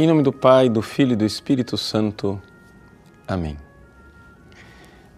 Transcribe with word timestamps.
Em 0.00 0.06
nome 0.06 0.22
do 0.22 0.32
Pai, 0.32 0.70
do 0.70 0.80
Filho 0.80 1.12
e 1.12 1.16
do 1.16 1.26
Espírito 1.26 1.76
Santo. 1.76 2.40
Amém. 3.28 3.58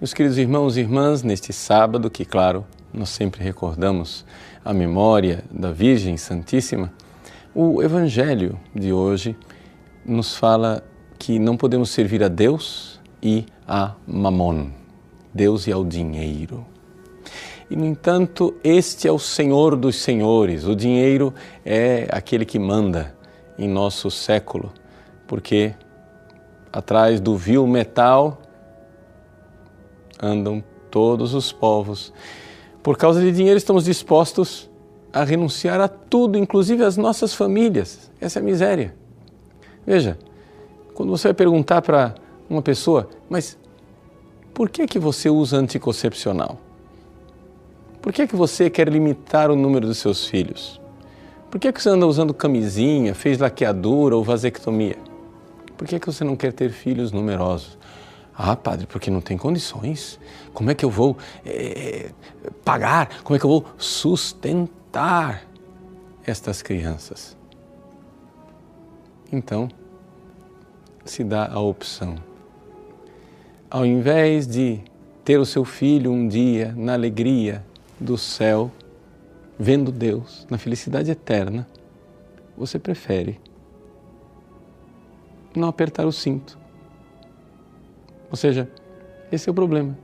Meus 0.00 0.12
queridos 0.12 0.36
irmãos 0.36 0.76
e 0.76 0.80
irmãs, 0.80 1.22
neste 1.22 1.52
sábado, 1.52 2.10
que, 2.10 2.24
claro, 2.24 2.66
nós 2.92 3.10
sempre 3.10 3.44
recordamos 3.44 4.24
a 4.64 4.74
memória 4.74 5.44
da 5.48 5.70
Virgem 5.70 6.16
Santíssima, 6.16 6.92
o 7.54 7.80
Evangelho 7.80 8.58
de 8.74 8.92
hoje 8.92 9.36
nos 10.04 10.36
fala 10.36 10.82
que 11.16 11.38
não 11.38 11.56
podemos 11.56 11.90
servir 11.90 12.24
a 12.24 12.28
Deus 12.28 13.00
e 13.22 13.46
a 13.68 13.94
Mamon, 14.04 14.72
Deus 15.32 15.68
e 15.68 15.72
ao 15.72 15.84
dinheiro. 15.84 16.66
E, 17.70 17.76
no 17.76 17.86
entanto, 17.86 18.56
este 18.64 19.06
é 19.06 19.12
o 19.12 19.18
Senhor 19.20 19.76
dos 19.76 19.94
Senhores, 20.02 20.64
o 20.64 20.74
dinheiro 20.74 21.32
é 21.64 22.08
aquele 22.10 22.44
que 22.44 22.58
manda 22.58 23.21
em 23.58 23.68
nosso 23.68 24.10
século, 24.10 24.72
porque 25.26 25.74
atrás 26.72 27.20
do 27.20 27.36
vil 27.36 27.66
metal 27.66 28.40
andam 30.20 30.62
todos 30.90 31.34
os 31.34 31.52
povos. 31.52 32.12
Por 32.82 32.96
causa 32.96 33.20
de 33.20 33.32
dinheiro, 33.32 33.58
estamos 33.58 33.84
dispostos 33.84 34.70
a 35.12 35.24
renunciar 35.24 35.80
a 35.80 35.88
tudo, 35.88 36.38
inclusive 36.38 36.84
as 36.84 36.96
nossas 36.96 37.34
famílias. 37.34 38.10
Essa 38.20 38.38
é 38.38 38.42
a 38.42 38.44
miséria. 38.44 38.94
Veja, 39.86 40.18
quando 40.94 41.10
você 41.10 41.28
vai 41.28 41.34
perguntar 41.34 41.82
para 41.82 42.14
uma 42.48 42.62
pessoa, 42.62 43.08
mas 43.28 43.58
por 44.54 44.68
que 44.68 44.86
que 44.86 44.98
você 44.98 45.28
usa 45.30 45.56
anticoncepcional? 45.56 46.58
Por 48.00 48.12
que 48.12 48.26
que 48.26 48.36
você 48.36 48.68
quer 48.68 48.88
limitar 48.88 49.50
o 49.50 49.56
número 49.56 49.86
dos 49.86 49.98
seus 49.98 50.26
filhos? 50.26 50.81
Por 51.52 51.60
que, 51.60 51.70
você 51.70 51.90
anda 51.90 52.06
usando 52.06 52.32
camisinha, 52.32 53.14
fez 53.14 53.38
laqueadura 53.38 54.16
ou 54.16 54.24
vasectomia? 54.24 54.96
Por 55.76 55.86
que, 55.86 56.00
que 56.00 56.06
você 56.06 56.24
não 56.24 56.34
quer 56.34 56.50
ter 56.50 56.70
filhos 56.70 57.12
numerosos? 57.12 57.76
Ah, 58.34 58.56
padre, 58.56 58.86
porque 58.86 59.10
não 59.10 59.20
tem 59.20 59.36
condições. 59.36 60.18
Como 60.54 60.70
é 60.70 60.74
que 60.74 60.82
eu 60.82 60.88
vou 60.88 61.14
é, 61.44 62.10
pagar? 62.64 63.22
Como 63.22 63.36
é 63.36 63.38
que 63.38 63.44
eu 63.44 63.50
vou 63.50 63.66
sustentar 63.76 65.42
estas 66.24 66.62
crianças? 66.62 67.36
Então, 69.30 69.68
se 71.04 71.22
dá 71.22 71.52
a 71.52 71.60
opção. 71.60 72.14
Ao 73.70 73.84
invés 73.84 74.46
de 74.46 74.80
ter 75.22 75.36
o 75.36 75.44
seu 75.44 75.66
filho 75.66 76.12
um 76.12 76.26
dia 76.26 76.72
na 76.74 76.94
alegria 76.94 77.62
do 78.00 78.16
céu, 78.16 78.70
vendo 79.58 79.92
Deus 79.92 80.46
na 80.50 80.58
felicidade 80.58 81.10
eterna, 81.10 81.66
você 82.56 82.78
prefere 82.78 83.40
não 85.54 85.68
apertar 85.68 86.06
o 86.06 86.12
cinto. 86.12 86.58
Ou 88.30 88.36
seja, 88.36 88.68
esse 89.30 89.48
é 89.48 89.52
o 89.52 89.54
problema. 89.54 89.96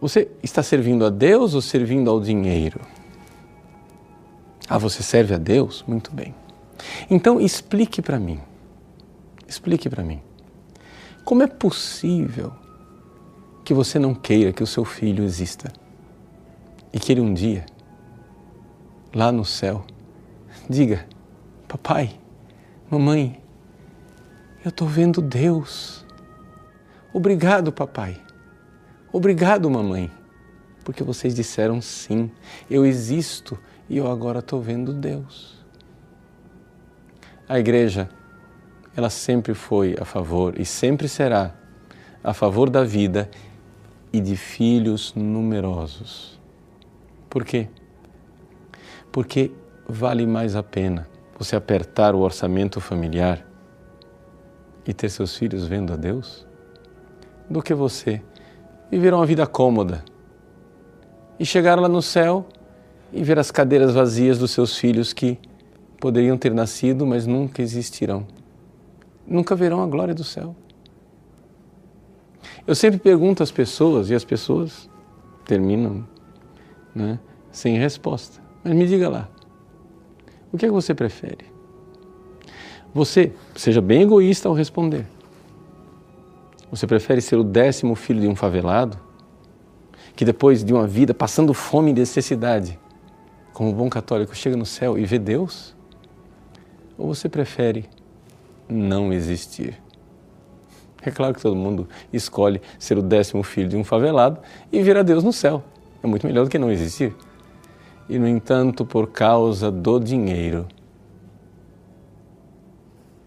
Você 0.00 0.30
está 0.42 0.62
servindo 0.62 1.04
a 1.04 1.10
Deus 1.10 1.54
ou 1.54 1.60
servindo 1.60 2.10
ao 2.10 2.20
dinheiro? 2.20 2.80
Ah, 4.68 4.78
você 4.78 5.02
serve 5.02 5.34
a 5.34 5.38
Deus? 5.38 5.84
Muito 5.86 6.12
bem. 6.12 6.34
Então 7.10 7.40
explique 7.40 8.02
para 8.02 8.18
mim. 8.18 8.40
Explique 9.48 9.88
para 9.88 10.02
mim. 10.02 10.20
Como 11.24 11.42
é 11.42 11.46
possível 11.46 12.52
que 13.64 13.74
você 13.74 13.98
não 13.98 14.14
queira 14.14 14.52
que 14.52 14.62
o 14.62 14.66
seu 14.66 14.84
filho 14.84 15.24
exista? 15.24 15.72
E 16.96 16.98
que 16.98 17.12
ele 17.12 17.20
um 17.20 17.34
dia, 17.34 17.66
lá 19.14 19.30
no 19.30 19.44
céu, 19.44 19.84
diga: 20.68 21.06
Papai, 21.68 22.18
mamãe, 22.90 23.38
eu 24.64 24.70
estou 24.70 24.88
vendo 24.88 25.20
Deus. 25.20 26.06
Obrigado, 27.12 27.70
papai. 27.70 28.18
Obrigado, 29.12 29.70
mamãe, 29.70 30.10
porque 30.84 31.04
vocês 31.04 31.34
disseram 31.34 31.82
sim, 31.82 32.30
eu 32.70 32.86
existo 32.86 33.58
e 33.90 33.98
eu 33.98 34.10
agora 34.10 34.38
estou 34.38 34.62
vendo 34.62 34.94
Deus. 34.94 35.62
A 37.46 37.58
igreja, 37.58 38.08
ela 38.96 39.10
sempre 39.10 39.52
foi 39.52 39.94
a 40.00 40.06
favor 40.06 40.58
e 40.58 40.64
sempre 40.64 41.10
será 41.10 41.54
a 42.24 42.32
favor 42.32 42.70
da 42.70 42.82
vida 42.82 43.30
e 44.10 44.18
de 44.18 44.34
filhos 44.34 45.12
numerosos. 45.14 46.35
Por 47.36 47.44
quê? 47.44 47.68
Porque 49.12 49.52
vale 49.86 50.26
mais 50.26 50.56
a 50.56 50.62
pena 50.62 51.06
você 51.38 51.54
apertar 51.54 52.14
o 52.14 52.20
orçamento 52.20 52.80
familiar 52.80 53.46
e 54.86 54.94
ter 54.94 55.10
seus 55.10 55.36
filhos 55.36 55.66
vendo 55.66 55.92
a 55.92 55.96
Deus 55.96 56.46
do 57.50 57.60
que 57.60 57.74
você 57.74 58.22
viver 58.90 59.12
uma 59.12 59.26
vida 59.26 59.46
cômoda 59.46 60.02
e 61.38 61.44
chegar 61.44 61.78
lá 61.78 61.90
no 61.90 62.00
céu 62.00 62.46
e 63.12 63.22
ver 63.22 63.38
as 63.38 63.50
cadeiras 63.50 63.92
vazias 63.92 64.38
dos 64.38 64.52
seus 64.52 64.78
filhos 64.78 65.12
que 65.12 65.38
poderiam 66.00 66.38
ter 66.38 66.54
nascido, 66.54 67.06
mas 67.06 67.26
nunca 67.26 67.60
existirão. 67.60 68.26
Nunca 69.26 69.54
verão 69.54 69.82
a 69.82 69.86
glória 69.86 70.14
do 70.14 70.24
céu. 70.24 70.56
Eu 72.66 72.74
sempre 72.74 72.98
pergunto 72.98 73.42
às 73.42 73.50
pessoas 73.50 74.08
e 74.08 74.14
as 74.14 74.24
pessoas 74.24 74.88
terminam 75.44 76.16
né, 76.96 77.18
sem 77.56 77.78
resposta. 77.78 78.38
Mas 78.62 78.74
me 78.74 78.86
diga 78.86 79.08
lá, 79.08 79.28
o 80.52 80.58
que 80.58 80.66
é 80.66 80.68
que 80.68 80.74
você 80.74 80.94
prefere? 80.94 81.46
Você, 82.92 83.32
seja 83.54 83.80
bem 83.80 84.02
egoísta 84.02 84.46
ao 84.46 84.54
responder. 84.54 85.06
Você 86.70 86.86
prefere 86.86 87.22
ser 87.22 87.36
o 87.36 87.42
décimo 87.42 87.94
filho 87.94 88.20
de 88.20 88.28
um 88.28 88.36
favelado, 88.36 88.98
que 90.14 90.22
depois 90.22 90.62
de 90.62 90.74
uma 90.74 90.86
vida 90.86 91.14
passando 91.14 91.54
fome 91.54 91.92
e 91.92 91.94
necessidade, 91.94 92.78
como 93.54 93.72
bom 93.72 93.88
católico, 93.88 94.36
chega 94.36 94.54
no 94.54 94.66
céu 94.66 94.98
e 94.98 95.06
vê 95.06 95.18
Deus? 95.18 95.74
Ou 96.98 97.14
você 97.14 97.26
prefere 97.26 97.88
não 98.68 99.14
existir? 99.14 99.80
É 101.00 101.10
claro 101.10 101.32
que 101.32 101.40
todo 101.40 101.56
mundo 101.56 101.88
escolhe 102.12 102.60
ser 102.78 102.98
o 102.98 103.02
décimo 103.02 103.42
filho 103.42 103.68
de 103.68 103.76
um 103.76 103.84
favelado 103.84 104.40
e 104.70 104.82
ver 104.82 104.98
a 104.98 105.02
Deus 105.02 105.24
no 105.24 105.32
céu. 105.32 105.64
É 106.02 106.06
muito 106.06 106.26
melhor 106.26 106.44
do 106.44 106.50
que 106.50 106.58
não 106.58 106.70
existir. 106.70 107.14
E, 108.08 108.18
no 108.18 108.28
entanto, 108.28 108.84
por 108.84 109.08
causa 109.08 109.70
do 109.70 109.98
dinheiro, 109.98 110.66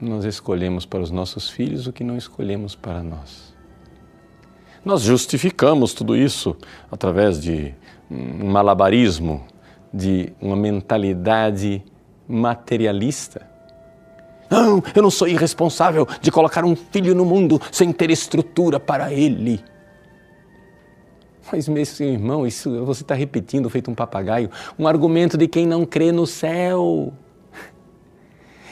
nós 0.00 0.24
escolhemos 0.24 0.84
para 0.84 1.00
os 1.00 1.10
nossos 1.10 1.48
filhos 1.48 1.86
o 1.86 1.92
que 1.92 2.02
não 2.02 2.16
escolhemos 2.16 2.74
para 2.74 3.02
nós. 3.02 3.54
Nós 4.84 5.02
justificamos 5.02 5.94
tudo 5.94 6.16
isso 6.16 6.56
através 6.90 7.40
de 7.40 7.72
um 8.10 8.50
malabarismo, 8.50 9.44
de 9.92 10.32
uma 10.40 10.56
mentalidade 10.56 11.84
materialista. 12.26 13.46
Não, 14.50 14.82
eu 14.94 15.02
não 15.02 15.10
sou 15.10 15.28
irresponsável 15.28 16.06
de 16.20 16.30
colocar 16.30 16.64
um 16.64 16.74
filho 16.74 17.14
no 17.14 17.24
mundo 17.24 17.60
sem 17.70 17.92
ter 17.92 18.10
estrutura 18.10 18.80
para 18.80 19.12
ele. 19.12 19.62
Mas, 21.50 21.68
meu 21.68 21.82
irmão, 22.00 22.46
isso 22.46 22.84
você 22.84 23.02
está 23.02 23.14
repetindo, 23.14 23.68
feito 23.68 23.90
um 23.90 23.94
papagaio, 23.94 24.50
um 24.78 24.86
argumento 24.86 25.36
de 25.36 25.48
quem 25.48 25.66
não 25.66 25.84
crê 25.84 26.12
no 26.12 26.26
céu. 26.26 27.12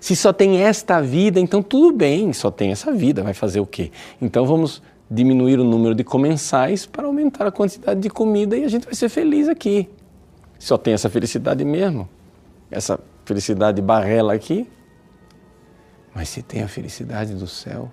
Se 0.00 0.14
só 0.14 0.32
tem 0.32 0.62
esta 0.62 1.00
vida, 1.00 1.40
então 1.40 1.62
tudo 1.62 1.96
bem, 1.96 2.32
só 2.32 2.50
tem 2.50 2.70
essa 2.70 2.92
vida, 2.92 3.22
vai 3.22 3.34
fazer 3.34 3.60
o 3.60 3.66
quê? 3.66 3.90
Então 4.20 4.44
vamos 4.44 4.82
diminuir 5.10 5.58
o 5.58 5.64
número 5.64 5.94
de 5.94 6.04
comensais 6.04 6.86
para 6.86 7.06
aumentar 7.06 7.46
a 7.46 7.52
quantidade 7.52 8.00
de 8.00 8.10
comida 8.10 8.56
e 8.56 8.64
a 8.64 8.68
gente 8.68 8.84
vai 8.84 8.94
ser 8.94 9.08
feliz 9.08 9.48
aqui. 9.48 9.88
Só 10.58 10.76
tem 10.76 10.94
essa 10.94 11.08
felicidade 11.10 11.64
mesmo, 11.64 12.08
essa 12.70 12.98
felicidade 13.24 13.80
barrela 13.80 14.34
aqui. 14.34 14.68
Mas 16.14 16.28
se 16.28 16.42
tem 16.42 16.62
a 16.62 16.68
felicidade 16.68 17.34
do 17.34 17.46
céu, 17.46 17.90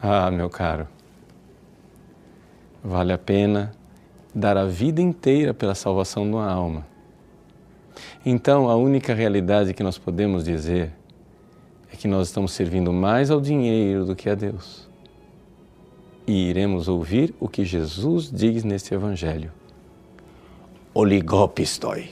ah, 0.00 0.30
meu 0.30 0.50
caro, 0.50 0.86
Vale 2.88 3.12
a 3.12 3.18
pena 3.18 3.72
dar 4.32 4.56
a 4.56 4.64
vida 4.64 5.02
inteira 5.02 5.52
pela 5.52 5.74
salvação 5.74 6.22
de 6.22 6.36
uma 6.36 6.48
alma. 6.48 6.86
Então, 8.24 8.70
a 8.70 8.76
única 8.76 9.12
realidade 9.12 9.74
que 9.74 9.82
nós 9.82 9.98
podemos 9.98 10.44
dizer 10.44 10.92
é 11.92 11.96
que 11.96 12.06
nós 12.06 12.28
estamos 12.28 12.52
servindo 12.52 12.92
mais 12.92 13.28
ao 13.28 13.40
dinheiro 13.40 14.04
do 14.04 14.14
que 14.14 14.30
a 14.30 14.36
Deus. 14.36 14.88
E 16.28 16.48
iremos 16.48 16.86
ouvir 16.86 17.34
o 17.40 17.48
que 17.48 17.64
Jesus 17.64 18.30
diz 18.30 18.62
neste 18.62 18.94
Evangelho. 18.94 19.50
Oligopistoi, 20.94 22.10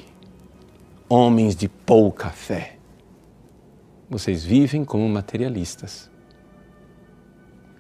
homens 1.09 1.55
de 1.55 1.69
pouca 1.69 2.31
fé. 2.31 2.79
Vocês 4.11 4.45
vivem 4.45 4.85
como 4.85 5.09
materialistas. 5.09 6.11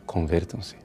Convertam-se. 0.07 0.85